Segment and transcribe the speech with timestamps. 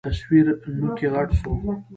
[0.07, 0.45] تصوير
[0.79, 1.51] نوکى غټ سو.